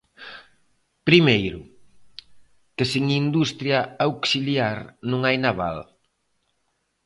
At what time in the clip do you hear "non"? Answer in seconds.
5.09-5.19